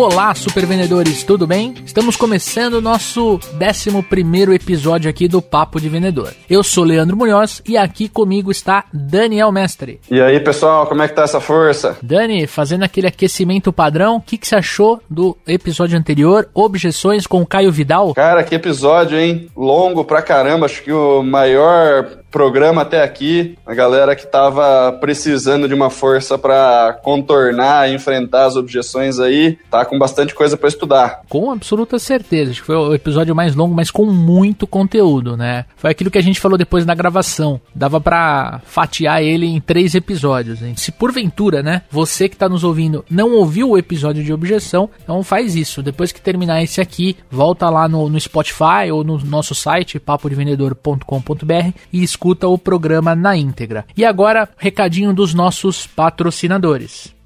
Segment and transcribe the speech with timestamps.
[0.00, 1.74] Olá, super vendedores, tudo bem?
[1.84, 6.32] Estamos começando o nosso 11 episódio aqui do Papo de Vendedor.
[6.48, 10.00] Eu sou Leandro Munhoz e aqui comigo está Daniel Mestre.
[10.08, 11.98] E aí, pessoal, como é que tá essa força?
[12.00, 17.42] Dani, fazendo aquele aquecimento padrão, o que, que você achou do episódio anterior, Objeções com
[17.42, 18.14] o Caio Vidal?
[18.14, 19.48] Cara, que episódio, hein?
[19.56, 23.56] Longo pra caramba, acho que o maior programa até aqui.
[23.66, 29.84] A galera que tava precisando de uma força para contornar, enfrentar as objeções aí, tá
[29.84, 31.22] com bastante coisa para estudar.
[31.28, 32.50] Com absoluta certeza.
[32.50, 35.64] Acho que foi o episódio mais longo, mas com muito conteúdo, né?
[35.76, 37.60] Foi aquilo que a gente falou depois na gravação.
[37.74, 40.62] Dava para fatiar ele em três episódios.
[40.62, 40.74] Hein?
[40.76, 45.22] Se porventura, né, você que tá nos ouvindo não ouviu o episódio de objeção, então
[45.22, 45.82] faz isso.
[45.82, 51.72] Depois que terminar esse aqui, volta lá no, no Spotify ou no nosso site, papodevendedor.com.br
[51.92, 53.84] e escuta o programa na íntegra.
[53.96, 57.16] E agora, recadinho dos nossos patrocinadores.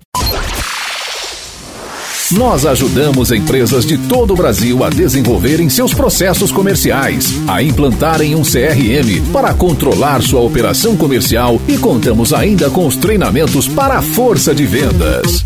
[2.33, 8.43] Nós ajudamos empresas de todo o Brasil a desenvolverem seus processos comerciais, a implantarem um
[8.43, 14.55] CRM para controlar sua operação comercial e contamos ainda com os treinamentos para a força
[14.55, 15.43] de vendas.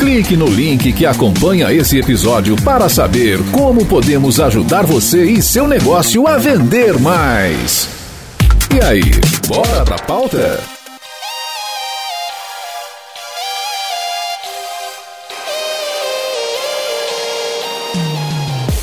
[0.00, 5.68] Clique no link que acompanha esse episódio para saber como podemos ajudar você e seu
[5.68, 7.97] negócio a vender mais.
[8.78, 9.02] E aí,
[9.48, 10.60] bora pra pauta?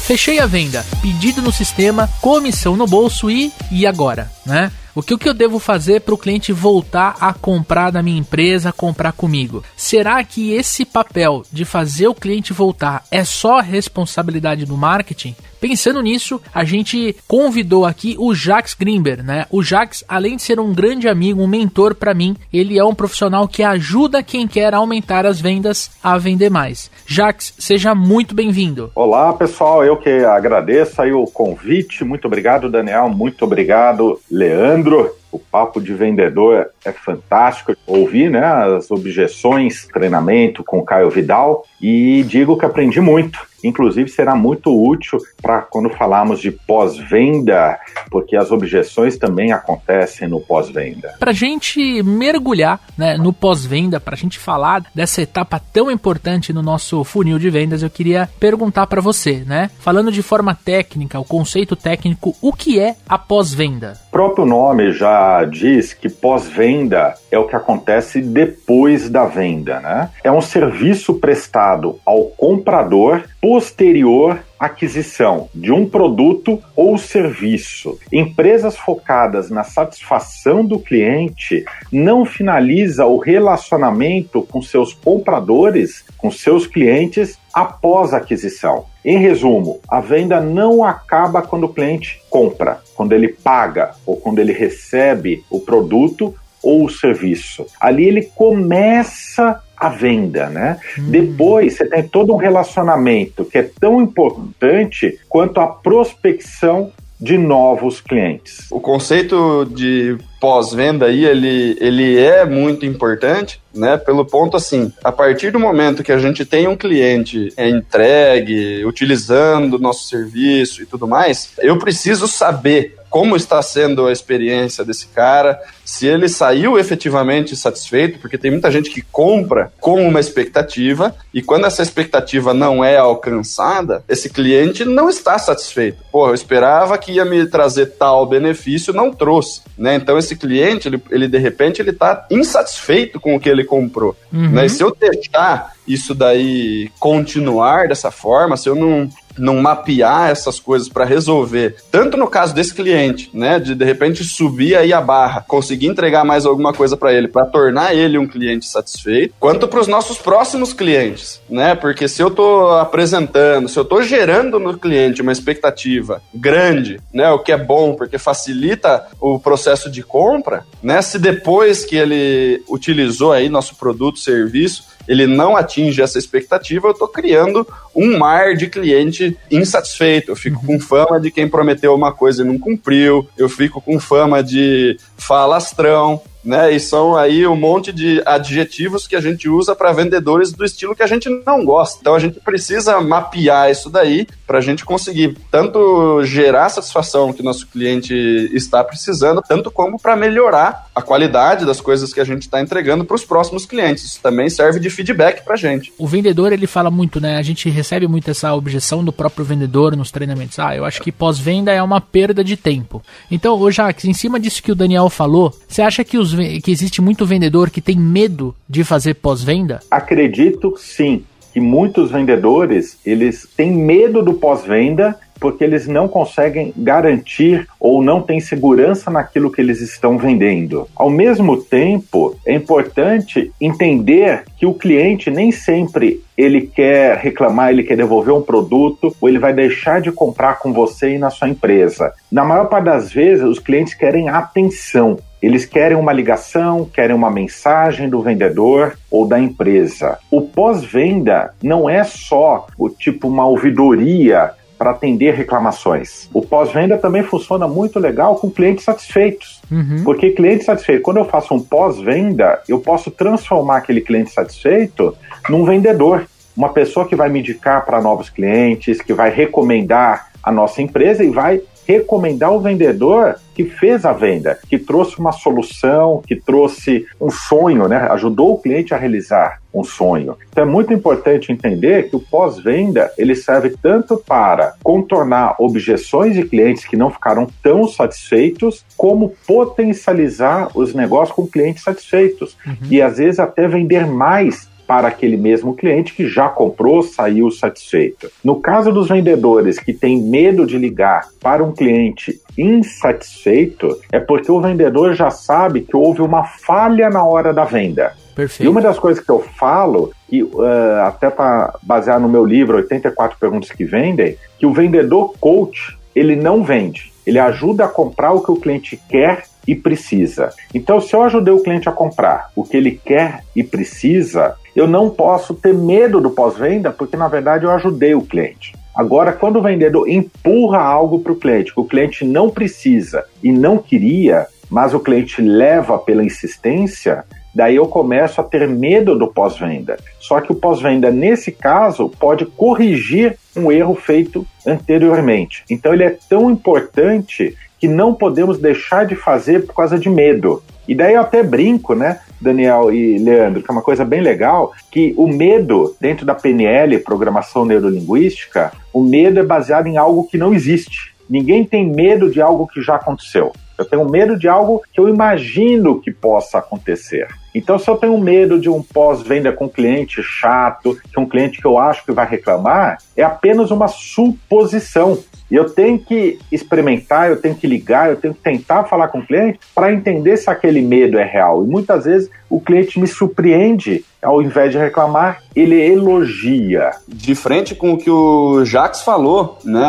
[0.01, 4.69] Fechei a venda, pedido no sistema, comissão no bolso e e agora, né?
[4.95, 8.71] O que, que eu devo fazer para o cliente voltar a comprar da minha empresa,
[8.71, 9.61] comprar comigo?
[9.75, 15.35] Será que esse papel de fazer o cliente voltar é só responsabilidade do marketing?
[15.59, 19.47] Pensando nisso, a gente convidou aqui o Jax Grimber, né?
[19.50, 22.94] O Jax, além de ser um grande amigo, um mentor para mim, ele é um
[22.94, 26.91] profissional que ajuda quem quer aumentar as vendas a vender mais.
[27.07, 28.91] Jax, seja muito bem-vindo.
[28.94, 32.03] Olá, pessoal, eu que agradeço aí o convite.
[32.03, 33.09] Muito obrigado, Daniel.
[33.09, 34.84] Muito obrigado, Leandro.
[35.31, 37.75] O papo de vendedor é fantástico.
[37.85, 43.40] Ouvi né, as objeções, treinamento com Caio Vidal e digo que aprendi muito.
[43.67, 50.39] Inclusive, será muito útil para quando falarmos de pós-venda, porque as objeções também acontecem no
[50.39, 51.15] pós-venda.
[51.19, 56.53] Para a gente mergulhar né, no pós-venda, para a gente falar dessa etapa tão importante
[56.53, 59.69] no nosso funil de vendas, eu queria perguntar para você, né?
[59.79, 63.93] Falando de forma técnica, o conceito técnico, o que é a pós-venda?
[64.07, 70.09] O próprio nome já diz que pós-venda é o que acontece depois da venda, né?
[70.23, 78.00] É um serviço prestado ao comprador posterior aquisição de um produto ou serviço.
[78.11, 86.66] Empresas focadas na satisfação do cliente não finaliza o relacionamento com seus compradores, com seus
[86.66, 88.85] clientes após a aquisição.
[89.03, 94.39] Em resumo, a venda não acaba quando o cliente compra, quando ele paga ou quando
[94.39, 96.33] ele recebe o produto
[96.65, 97.67] ou o serviço.
[97.79, 100.79] Ali ele começa a venda, né?
[100.97, 101.03] Hum.
[101.09, 108.01] Depois você tem todo um relacionamento que é tão importante quanto a prospecção de novos
[108.01, 108.67] clientes.
[108.69, 113.97] O conceito de pós-venda aí, ele, ele é muito importante, né?
[113.97, 119.75] Pelo ponto assim, a partir do momento que a gente tem um cliente entregue, utilizando
[119.75, 125.07] o nosso serviço e tudo mais, eu preciso saber como está sendo a experiência desse
[125.07, 131.15] cara, se ele saiu efetivamente satisfeito, porque tem muita gente que compra com uma expectativa
[131.33, 136.03] e quando essa expectativa não é alcançada, esse cliente não está satisfeito.
[136.11, 139.95] Pô, eu esperava que ia me trazer tal benefício, não trouxe, né?
[139.95, 144.13] Então esse cliente, ele, ele de repente, ele está insatisfeito com o que ele comprou,
[144.33, 144.50] uhum.
[144.50, 144.65] né?
[144.65, 150.59] E se eu deixar isso daí continuar dessa forma, se eu não não mapear essas
[150.59, 155.01] coisas para resolver, tanto no caso desse cliente, né, de de repente subir aí a
[155.01, 159.67] barra, conseguir entregar mais alguma coisa para ele, para tornar ele um cliente satisfeito, quanto
[159.67, 161.75] para os nossos próximos clientes, né?
[161.75, 167.29] Porque se eu tô apresentando, se eu tô gerando no cliente uma expectativa grande, né,
[167.31, 171.01] o que é bom porque facilita o processo de compra, né?
[171.01, 176.92] Se depois que ele utilizou aí nosso produto, serviço, ele não atinge essa expectativa, eu
[176.92, 180.31] estou criando um mar de cliente insatisfeito.
[180.31, 184.00] Eu fico com fama de quem prometeu uma coisa e não cumpriu, eu fico com
[184.00, 186.74] fama de falastrão, né?
[186.74, 190.95] E são aí um monte de adjetivos que a gente usa para vendedores do estilo
[190.95, 191.97] que a gente não gosta.
[192.00, 197.33] Então a gente precisa mapear isso daí para a gente conseguir tanto gerar a satisfação
[197.33, 198.13] que nosso cliente
[198.53, 203.03] está precisando, tanto como para melhorar a qualidade das coisas que a gente está entregando
[203.03, 204.03] para os próximos clientes.
[204.03, 205.92] Isso também serve de feedback para a gente.
[205.97, 207.38] O vendedor ele fala muito, né?
[207.38, 210.59] A gente recebe muito essa objeção do próprio vendedor nos treinamentos.
[210.59, 213.01] Ah, eu acho que pós-venda é uma perda de tempo.
[213.31, 217.01] Então, Jacques, em cima disso que o Daniel falou, você acha que os que existe
[217.01, 219.79] muito vendedor que tem medo de fazer pós-venda?
[219.89, 221.23] Acredito sim
[221.53, 228.21] que muitos vendedores eles têm medo do pós-venda porque eles não conseguem garantir ou não
[228.21, 230.87] têm segurança naquilo que eles estão vendendo.
[230.95, 237.83] Ao mesmo tempo, é importante entender que o cliente nem sempre ele quer reclamar, ele
[237.83, 241.47] quer devolver um produto ou ele vai deixar de comprar com você e na sua
[241.47, 242.13] empresa.
[242.31, 245.17] Na maior parte das vezes, os clientes querem atenção.
[245.41, 250.17] Eles querem uma ligação, querem uma mensagem do vendedor ou da empresa.
[250.31, 254.51] O pós-venda não é só o tipo uma ouvidoria
[254.85, 256.29] para atender reclamações.
[256.31, 259.59] O pós-venda também funciona muito legal com clientes satisfeitos.
[259.71, 260.03] Uhum.
[260.03, 265.17] Porque cliente satisfeito, quando eu faço um pós-venda, eu posso transformar aquele cliente satisfeito
[265.49, 266.27] num vendedor.
[266.55, 271.23] Uma pessoa que vai me indicar para novos clientes, que vai recomendar a nossa empresa
[271.23, 277.05] e vai recomendar o vendedor que fez a venda, que trouxe uma solução, que trouxe
[277.19, 278.07] um sonho, né?
[278.11, 280.37] ajudou o cliente a realizar um sonho.
[280.49, 286.43] Então é muito importante entender que o pós-venda ele serve tanto para contornar objeções de
[286.43, 292.75] clientes que não ficaram tão satisfeitos, como potencializar os negócios com clientes satisfeitos uhum.
[292.89, 298.29] e às vezes até vender mais para aquele mesmo cliente que já comprou, saiu satisfeito.
[298.43, 304.51] No caso dos vendedores que têm medo de ligar para um cliente insatisfeito, é porque
[304.51, 308.13] o vendedor já sabe que houve uma falha na hora da venda.
[308.35, 308.67] Perfeito.
[308.67, 310.61] E uma das coisas que eu falo, que uh,
[311.05, 316.35] até para basear no meu livro 84 perguntas que vendem, que o vendedor coach ele
[316.35, 320.51] não vende, ele ajuda a comprar o que o cliente quer e precisa.
[320.73, 324.88] Então, se eu ajudei o cliente a comprar o que ele quer e precisa, eu
[324.88, 328.73] não posso ter medo do pós-venda, porque na verdade eu ajudei o cliente.
[328.95, 333.51] Agora, quando o vendedor empurra algo para o cliente que o cliente não precisa e
[333.51, 339.27] não queria, mas o cliente leva pela insistência, daí eu começo a ter medo do
[339.27, 339.97] pós-venda.
[340.19, 345.63] Só que o pós-venda, nesse caso, pode corrigir um erro feito anteriormente.
[345.69, 350.63] Então, ele é tão importante que não podemos deixar de fazer por causa de medo.
[350.88, 354.72] E daí eu até brinco, né, Daniel e Leandro, que é uma coisa bem legal,
[354.92, 360.38] que o medo dentro da PNL, programação neurolinguística, o medo é baseado em algo que
[360.38, 361.16] não existe.
[361.30, 363.51] Ninguém tem medo de algo que já aconteceu.
[363.78, 367.28] Eu tenho medo de algo que eu imagino que possa acontecer.
[367.54, 371.60] Então, se eu tenho medo de um pós-venda com um cliente chato, que um cliente
[371.60, 375.18] que eu acho que vai reclamar, é apenas uma suposição.
[375.50, 379.19] E eu tenho que experimentar, eu tenho que ligar, eu tenho que tentar falar com
[379.19, 381.63] o cliente para entender se aquele medo é real.
[381.63, 386.92] E muitas vezes o cliente me surpreende, ao invés de reclamar, ele elogia.
[387.07, 389.86] De frente com o que o Jax falou, né?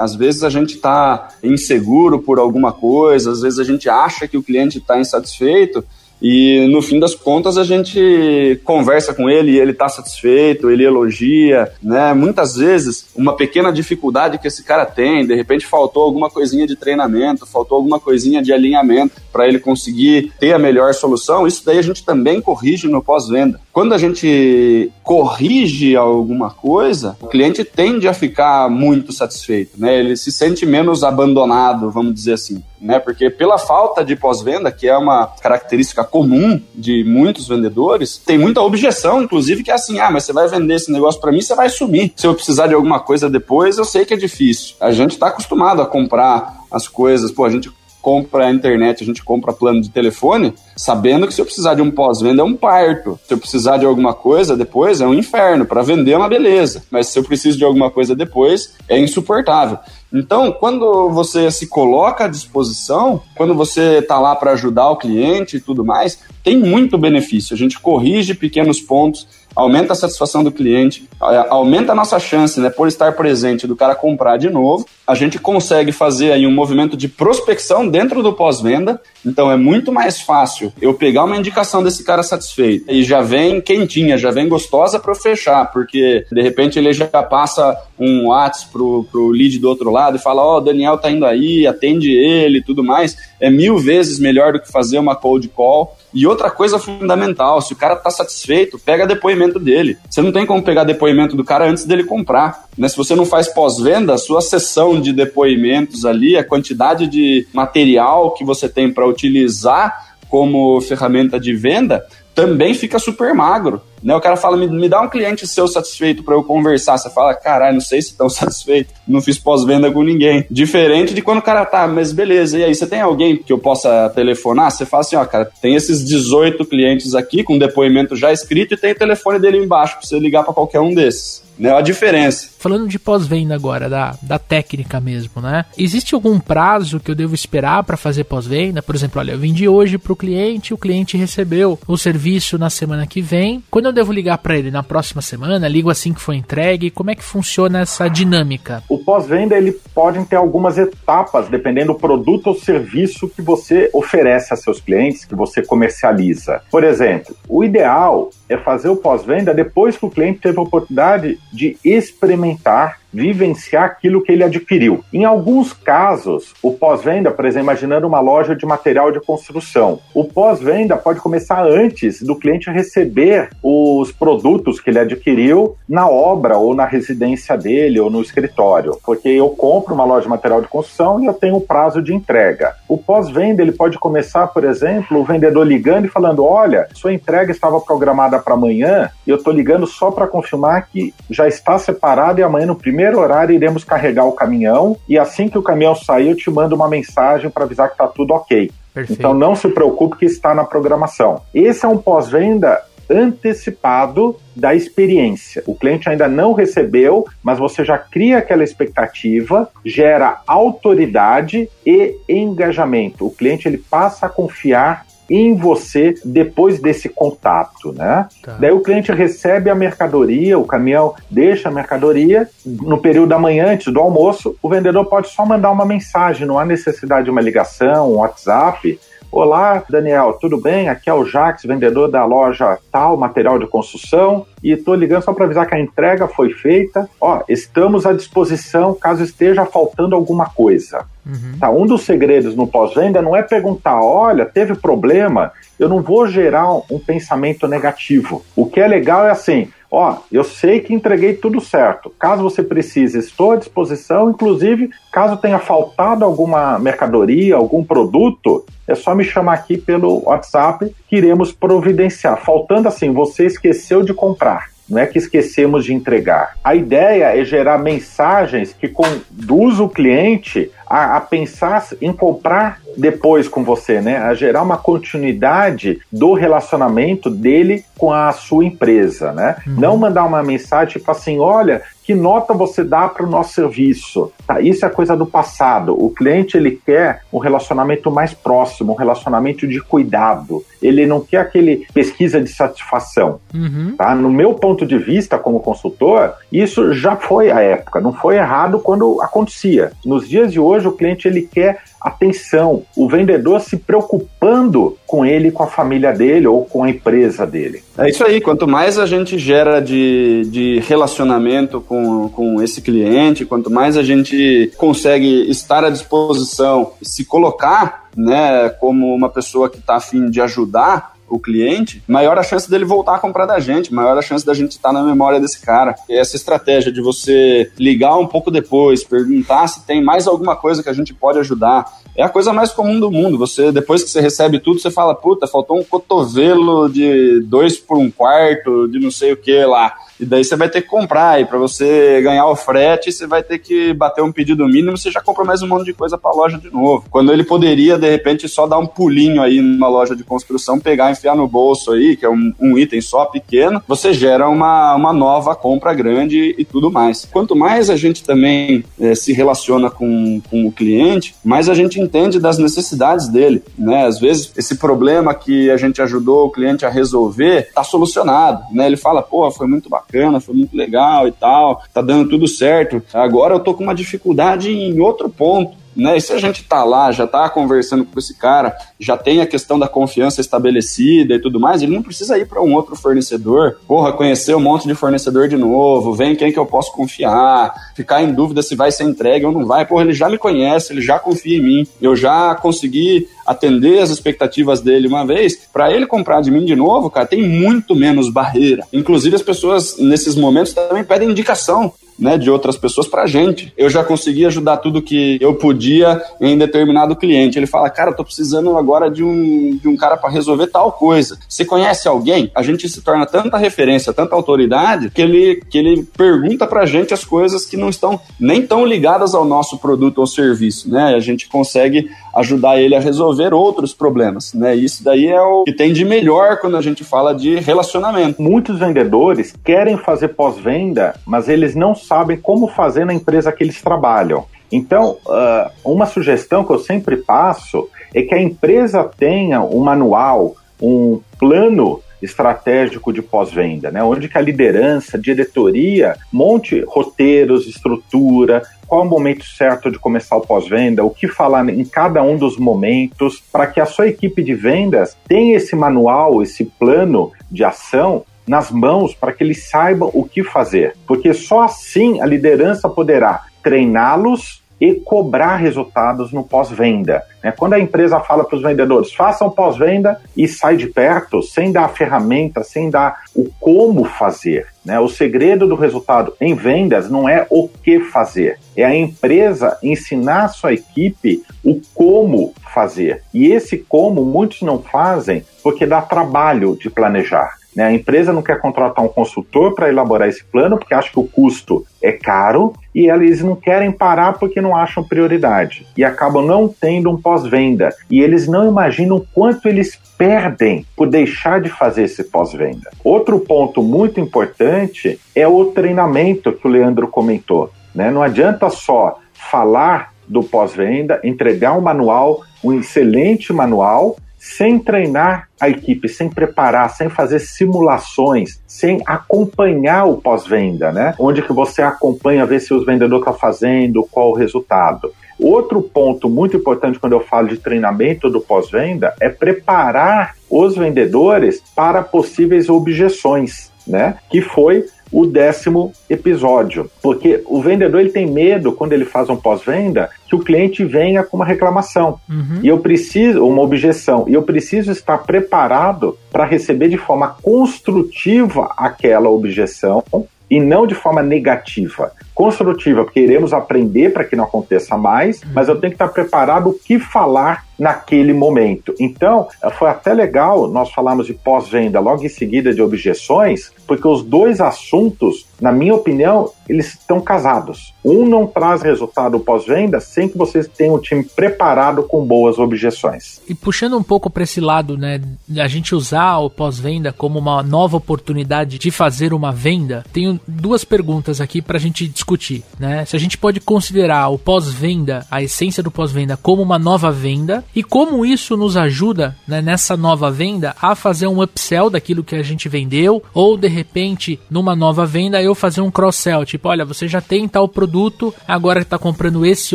[0.00, 4.36] Às vezes a gente está inseguro por alguma coisa, às vezes a gente acha que
[4.36, 5.82] o cliente está insatisfeito.
[6.20, 10.84] E no fim das contas a gente conversa com ele e ele está satisfeito, ele
[10.84, 12.12] elogia, né?
[12.12, 16.76] Muitas vezes uma pequena dificuldade que esse cara tem, de repente faltou alguma coisinha de
[16.76, 21.78] treinamento, faltou alguma coisinha de alinhamento para ele conseguir ter a melhor solução, isso daí
[21.78, 23.60] a gente também corrige no pós-venda.
[23.72, 29.98] Quando a gente corrige alguma coisa, o cliente tende a ficar muito satisfeito, né?
[29.98, 32.98] Ele se sente menos abandonado, vamos dizer assim né?
[32.98, 38.62] Porque pela falta de pós-venda, que é uma característica comum de muitos vendedores, tem muita
[38.62, 41.54] objeção, inclusive, que é assim: ah, mas você vai vender esse negócio para mim, você
[41.54, 42.12] vai sumir.
[42.16, 44.76] Se eu precisar de alguma coisa depois, eu sei que é difícil.
[44.80, 49.06] A gente está acostumado a comprar as coisas, pô, a gente compra a internet, a
[49.06, 52.56] gente compra plano de telefone, sabendo que se eu precisar de um pós-venda é um
[52.56, 53.18] parto.
[53.26, 55.66] Se eu precisar de alguma coisa depois é um inferno.
[55.66, 59.78] Para vender é uma beleza, mas se eu preciso de alguma coisa depois é insuportável.
[60.12, 65.56] Então, quando você se coloca à disposição, quando você está lá para ajudar o cliente
[65.56, 67.54] e tudo mais, tem muito benefício.
[67.54, 71.08] A gente corrige pequenos pontos, aumenta a satisfação do cliente,
[71.48, 74.86] aumenta a nossa chance, né, por estar presente, do cara comprar de novo.
[75.06, 79.92] A gente consegue fazer aí um movimento de prospecção dentro do pós-venda, então é muito
[79.92, 84.48] mais fácil eu pegar uma indicação desse cara satisfeito e já vem quentinha, já vem
[84.48, 89.68] gostosa para fechar, porque de repente ele já passa um WhatsApp pro, pro lead do
[89.68, 92.82] outro lado e fala: Ó, oh, o Daniel tá indo aí, atende ele e tudo
[92.82, 93.16] mais.
[93.40, 95.96] É mil vezes melhor do que fazer uma cold call.
[96.12, 99.96] E outra coisa fundamental, se o cara tá satisfeito, pega depoimento dele.
[100.08, 102.64] Você não tem como pegar depoimento do cara antes dele comprar.
[102.76, 102.88] Né?
[102.88, 108.32] Se você não faz pós-venda, a sua sessão de depoimentos ali, a quantidade de material
[108.34, 113.82] que você tem para utilizar como ferramenta de venda, também fica super magro.
[114.02, 114.14] Né?
[114.14, 116.98] O cara fala, me, me dá um cliente seu satisfeito para eu conversar.
[116.98, 118.92] Você fala, caralho, não sei se estão satisfeito.
[119.06, 120.44] Não fiz pós-venda com ninguém.
[120.50, 123.58] Diferente de quando o cara tá, mas beleza, e aí, você tem alguém que eu
[123.58, 124.70] possa telefonar?
[124.70, 128.76] Você fala assim, ó, cara, tem esses 18 clientes aqui com depoimento já escrito e
[128.76, 131.72] tem o telefone dele embaixo para você ligar para qualquer um desses né?
[131.74, 132.48] A diferença.
[132.58, 135.66] Falando de pós-venda agora, da, da técnica mesmo, né?
[135.76, 138.82] Existe algum prazo que eu devo esperar para fazer pós-venda?
[138.82, 142.70] Por exemplo, olha, eu vendi hoje para o cliente, o cliente recebeu o serviço na
[142.70, 143.62] semana que vem.
[143.70, 145.68] Quando eu devo ligar para ele na próxima semana?
[145.68, 146.90] Ligo assim que foi entregue?
[146.90, 148.82] Como é que funciona essa dinâmica?
[148.88, 154.54] O pós-venda ele pode ter algumas etapas, dependendo do produto ou serviço que você oferece
[154.54, 156.62] a seus clientes, que você comercializa.
[156.70, 161.38] Por exemplo, o ideal é fazer o pós-venda depois que o cliente teve a oportunidade
[161.52, 165.04] de experimentar vivenciar aquilo que ele adquiriu.
[165.12, 170.24] Em alguns casos, o pós-venda, por exemplo, imaginando uma loja de material de construção, o
[170.24, 176.74] pós-venda pode começar antes do cliente receber os produtos que ele adquiriu na obra ou
[176.74, 181.20] na residência dele ou no escritório, porque eu compro uma loja de material de construção
[181.20, 182.74] e eu tenho um prazo de entrega.
[182.88, 187.50] O pós-venda ele pode começar, por exemplo, o vendedor ligando e falando: "Olha, sua entrega
[187.50, 192.40] estava programada para amanhã e eu estou ligando só para confirmar que já está separado
[192.40, 196.28] e amanhã no primeiro horário iremos carregar o caminhão e assim que o caminhão sair
[196.28, 198.70] eu te mando uma mensagem para avisar que está tudo ok.
[198.92, 199.18] Perfeito.
[199.18, 201.42] Então não se preocupe que está na programação.
[201.54, 205.62] Esse é um pós-venda antecipado da experiência.
[205.66, 213.26] O cliente ainda não recebeu, mas você já cria aquela expectativa, gera autoridade e engajamento.
[213.26, 218.26] O cliente ele passa a confiar em você depois desse contato, né?
[218.42, 218.56] Tá.
[218.58, 223.72] Daí o cliente recebe a mercadoria, o caminhão deixa a mercadoria, no período da manhã,
[223.72, 227.40] antes do almoço, o vendedor pode só mandar uma mensagem, não há necessidade de uma
[227.40, 228.98] ligação, um WhatsApp,
[229.32, 230.88] Olá, Daniel, tudo bem?
[230.88, 235.32] Aqui é o Jax, vendedor da loja tal, material de construção, e estou ligando só
[235.32, 237.08] para avisar que a entrega foi feita.
[237.20, 241.06] Ó, estamos à disposição caso esteja faltando alguma coisa.
[241.24, 241.58] Uhum.
[241.60, 246.26] Tá, um dos segredos no pós-venda não é perguntar, olha, teve problema, eu não vou
[246.26, 248.44] gerar um, um pensamento negativo.
[248.56, 252.12] O que é legal é assim, ó, eu sei que entreguei tudo certo.
[252.18, 254.30] Caso você precise, estou à disposição.
[254.30, 260.94] Inclusive, caso tenha faltado alguma mercadoria, algum produto, é só me chamar aqui pelo WhatsApp
[261.08, 262.36] que iremos providenciar.
[262.36, 266.56] Faltando assim, você esqueceu de comprar não é que esquecemos de entregar.
[266.64, 273.46] A ideia é gerar mensagens que conduzam o cliente a, a, pensar em comprar depois
[273.46, 274.18] com você, né?
[274.18, 279.56] A gerar uma continuidade do relacionamento dele com a sua empresa, né?
[279.64, 279.74] Uhum.
[279.74, 284.32] Não mandar uma mensagem tipo assim, olha, que nota você dá para o nosso serviço?
[284.44, 285.94] Tá, isso é coisa do passado.
[285.94, 290.64] O cliente ele quer um relacionamento mais próximo, um relacionamento de cuidado.
[290.82, 293.38] Ele não quer aquele pesquisa de satisfação.
[293.54, 293.94] Uhum.
[293.96, 294.12] Tá?
[294.14, 298.00] No meu ponto de vista como consultor, isso já foi a época.
[298.00, 299.92] Não foi errado quando acontecia.
[300.04, 305.50] Nos dias de hoje, o cliente ele quer atenção, o vendedor se preocupando com ele,
[305.50, 307.82] com a família dele ou com a empresa dele.
[307.98, 313.44] É isso aí, quanto mais a gente gera de, de relacionamento com, com esse cliente,
[313.44, 319.78] quanto mais a gente consegue estar à disposição, se colocar né, como uma pessoa que
[319.78, 323.94] está afim de ajudar, o cliente, maior a chance dele voltar a comprar da gente,
[323.94, 325.94] maior a chance da gente estar na memória desse cara.
[326.08, 330.82] E essa estratégia de você ligar um pouco depois, perguntar se tem mais alguma coisa
[330.82, 333.38] que a gente pode ajudar, é a coisa mais comum do mundo.
[333.38, 337.96] Você, depois que você recebe tudo, você fala, puta, faltou um cotovelo de dois por
[337.96, 341.40] um quarto, de não sei o que lá e daí você vai ter que comprar,
[341.40, 345.10] e para você ganhar o frete, você vai ter que bater um pedido mínimo, você
[345.10, 347.04] já compra mais um monte de coisa para a loja de novo.
[347.10, 351.10] Quando ele poderia, de repente, só dar um pulinho aí numa loja de construção, pegar,
[351.10, 355.12] enfiar no bolso aí, que é um, um item só pequeno, você gera uma, uma
[355.12, 357.26] nova compra grande e tudo mais.
[357.30, 362.00] Quanto mais a gente também é, se relaciona com, com o cliente, mais a gente
[362.00, 364.06] entende das necessidades dele, né?
[364.06, 368.86] Às vezes, esse problema que a gente ajudou o cliente a resolver está solucionado, né?
[368.86, 370.09] Ele fala, pô, foi muito bacana,
[370.40, 373.02] foi muito legal e tal, tá dando tudo certo.
[373.12, 375.79] Agora eu tô com uma dificuldade em outro ponto.
[375.96, 376.16] Né?
[376.16, 379.46] E se a gente tá lá, já tá conversando com esse cara, já tem a
[379.46, 383.78] questão da confiança estabelecida e tudo mais, ele não precisa ir para um outro fornecedor,
[383.86, 388.22] porra, conhecer um monte de fornecedor de novo, vem quem que eu posso confiar, ficar
[388.22, 389.84] em dúvida se vai ser entregue ou não vai.
[389.84, 394.10] Porra, ele já me conhece, ele já confia em mim, eu já consegui atender as
[394.10, 398.30] expectativas dele uma vez, para ele comprar de mim de novo, cara, tem muito menos
[398.30, 398.86] barreira.
[398.92, 403.72] Inclusive as pessoas nesses momentos também pedem indicação né, de outras pessoas para a gente.
[403.76, 407.58] Eu já consegui ajudar tudo que eu podia em determinado cliente.
[407.58, 410.92] Ele fala, cara, eu tô precisando agora de um, de um cara para resolver tal
[410.92, 411.38] coisa.
[411.48, 412.50] Você conhece alguém?
[412.54, 416.86] A gente se torna tanta referência, tanta autoridade, que ele, que ele pergunta para a
[416.86, 421.14] gente as coisas que não estão nem tão ligadas ao nosso produto ou serviço, né?
[421.14, 424.74] A gente consegue ajudar ele a resolver outros problemas, né?
[424.74, 428.40] Isso daí é o que tem de melhor quando a gente fala de relacionamento.
[428.40, 433.80] Muitos vendedores querem fazer pós-venda, mas eles não sabem como fazer na empresa que eles
[433.80, 434.44] trabalham.
[434.72, 440.54] Então, uh, uma sugestão que eu sempre passo é que a empresa tenha um manual,
[440.80, 444.02] um plano estratégico de pós-venda, né?
[444.02, 450.36] onde que a liderança, diretoria monte roteiros, estrutura, qual é o momento certo de começar
[450.36, 454.42] o pós-venda, o que falar em cada um dos momentos, para que a sua equipe
[454.42, 460.10] de vendas tenha esse manual, esse plano de ação nas mãos para que eles saibam
[460.12, 460.96] o que fazer.
[461.06, 467.22] Porque só assim a liderança poderá treiná-los e cobrar resultados no pós-venda.
[467.44, 467.52] Né?
[467.52, 471.84] Quando a empresa fala para os vendedores, façam pós-venda e sai de perto, sem dar
[471.84, 474.68] a ferramenta, sem dar o como fazer.
[474.84, 474.98] Né?
[474.98, 480.44] O segredo do resultado em vendas não é o que fazer, é a empresa ensinar
[480.44, 483.22] a sua equipe o como fazer.
[483.34, 487.59] E esse como muitos não fazem porque dá trabalho de planejar.
[487.74, 487.84] Né?
[487.84, 491.26] A empresa não quer contratar um consultor para elaborar esse plano porque acha que o
[491.26, 496.68] custo é caro e eles não querem parar porque não acham prioridade e acabam não
[496.68, 497.90] tendo um pós-venda.
[498.10, 502.90] E eles não imaginam quanto eles perdem por deixar de fazer esse pós-venda.
[503.02, 507.70] Outro ponto muito importante é o treinamento que o Leandro comentou.
[507.94, 508.10] Né?
[508.10, 515.68] Não adianta só falar do pós-venda, entregar um manual, um excelente manual, sem treinar a
[515.68, 521.14] equipe, sem preparar, sem fazer simulações, sem acompanhar o pós-venda, né?
[521.18, 525.12] Onde que você acompanha, ver se os vendedores estão fazendo, qual o resultado.
[525.38, 531.62] Outro ponto muito importante quando eu falo de treinamento do pós-venda é preparar os vendedores
[531.76, 534.16] para possíveis objeções, né?
[534.30, 536.90] Que foi o décimo episódio.
[537.02, 541.22] Porque o vendedor ele tem medo, quando ele faz um pós-venda, que o cliente venha
[541.22, 542.20] com uma reclamação.
[542.28, 542.60] Uhum.
[542.62, 548.72] E eu preciso, uma objeção, e eu preciso estar preparado para receber de forma construtiva
[548.76, 550.04] aquela objeção
[550.50, 552.12] e não de forma negativa.
[552.34, 556.70] Construtiva, porque iremos aprender para que não aconteça mais, mas eu tenho que estar preparado
[556.70, 558.94] o que falar naquele momento.
[559.00, 564.22] Então, foi até legal nós falarmos de pós-venda logo em seguida de objeções, porque os
[564.22, 567.94] dois assuntos, na minha opinião, eles estão casados.
[568.04, 573.40] Um não traz resultado pós-venda sem que vocês tenham um time preparado com boas objeções.
[573.48, 575.20] E puxando um pouco para esse lado, né,
[575.58, 580.84] a gente usar o pós-venda como uma nova oportunidade de fazer uma venda, tenho duas
[580.84, 583.04] perguntas aqui para a gente discutir, né?
[583.06, 587.64] Se a gente pode considerar o pós-venda, a essência do pós-venda como uma nova venda
[587.74, 592.34] e como isso nos ajuda né, nessa nova venda a fazer um upsell daquilo que
[592.34, 596.84] a gente vendeu, ou de repente, numa nova venda, eu fazer um cross-sell, tipo, olha,
[596.84, 599.74] você já tem tal produto, agora está comprando esse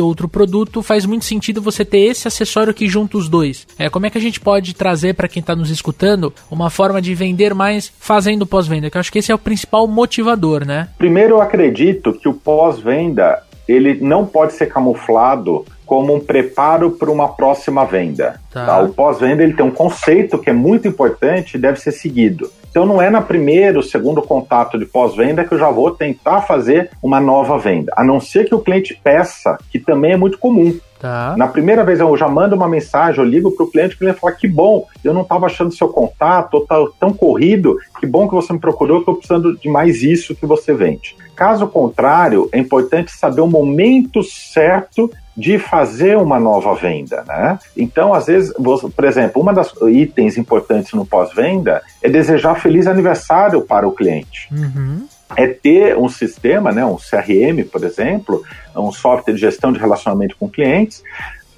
[0.00, 3.66] outro produto, faz muito sentido você ter esse acessório que junta os dois.
[3.78, 7.00] É, como é que a gente pode trazer para quem está nos escutando uma forma
[7.00, 8.90] de vender mais fazendo pós-venda?
[8.90, 10.88] Que eu acho que esse é o principal motivador, né?
[10.98, 17.10] Primeiro, eu acredito que o pós-venda ele não pode ser camuflado como um preparo para
[17.10, 18.40] uma próxima venda.
[18.52, 18.66] Tá.
[18.66, 18.80] Tá?
[18.80, 22.50] O pós-venda ele tem um conceito que é muito importante e deve ser seguido.
[22.68, 26.90] Então não é na primeiro, segundo contato de pós-venda que eu já vou tentar fazer
[27.02, 30.78] uma nova venda, a não ser que o cliente peça, que também é muito comum.
[31.00, 31.34] Tá.
[31.38, 34.20] Na primeira vez eu já mando uma mensagem, eu ligo para o cliente, o cliente
[34.20, 38.34] fala: que bom, eu não estava achando seu contato, tá tão corrido, que bom que
[38.34, 41.16] você me procurou, eu estou precisando de mais isso que você vende.
[41.34, 47.58] Caso contrário, é importante saber o momento certo de fazer uma nova venda, né?
[47.76, 52.86] Então, às vezes, você, por exemplo, uma das itens importantes no pós-venda é desejar feliz
[52.86, 54.48] aniversário para o cliente.
[54.50, 55.06] Uhum.
[55.36, 58.42] É ter um sistema, né, um CRM, por exemplo,
[58.74, 61.02] um software de gestão de relacionamento com clientes,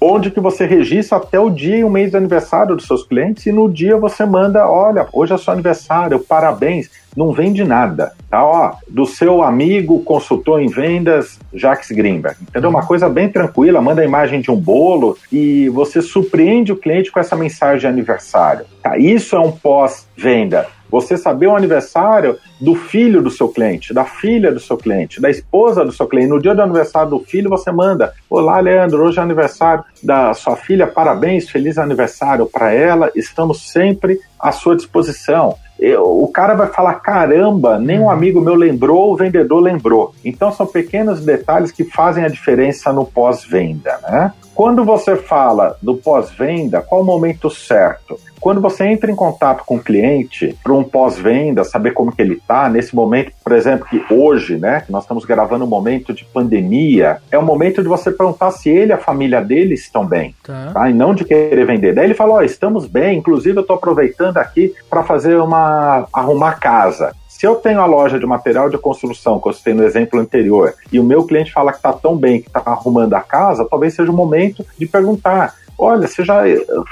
[0.01, 3.45] onde que você registra até o dia e o mês de aniversário dos seus clientes
[3.45, 8.45] e no dia você manda, olha, hoje é seu aniversário, parabéns, não vende nada, tá?
[8.45, 12.69] Ó, do seu amigo consultor em vendas, Jax Greenberg, entendeu?
[12.69, 17.11] Uma coisa bem tranquila, manda a imagem de um bolo e você surpreende o cliente
[17.11, 18.97] com essa mensagem de aniversário, tá?
[18.97, 20.67] Isso é um pós-venda.
[20.89, 25.29] Você saber o aniversário do filho do seu cliente, da filha do seu cliente, da
[25.29, 26.29] esposa do seu cliente.
[26.29, 30.55] No dia do aniversário do filho, você manda: Olá, Leandro, hoje é aniversário da sua
[30.55, 35.55] filha, parabéns, feliz aniversário para ela, estamos sempre à sua disposição.
[35.79, 40.13] Eu, o cara vai falar: caramba, nem um amigo meu lembrou, o vendedor lembrou.
[40.25, 44.33] Então, são pequenos detalhes que fazem a diferença no pós-venda, né?
[44.59, 48.19] Quando você fala do pós-venda, qual o momento certo?
[48.41, 52.33] Quando você entra em contato com o cliente para um pós-venda, saber como que ele
[52.33, 56.25] está, nesse momento, por exemplo, que hoje, né, que nós estamos gravando um momento de
[56.25, 60.35] pandemia, é o momento de você perguntar se ele e a família dele estão bem,
[60.43, 60.71] Tá.
[60.73, 60.89] tá?
[60.89, 61.93] E não de querer vender.
[61.95, 66.59] Daí ele fala, ó, estamos bem, inclusive eu estou aproveitando aqui para fazer uma arrumar
[66.59, 67.15] casa.
[67.29, 70.73] Se eu tenho a loja de material de construção, que eu citei no exemplo anterior,
[70.91, 73.93] e o meu cliente fala que está tão bem que está arrumando a casa, talvez
[73.93, 76.41] seja o momento de perguntar: olha, você já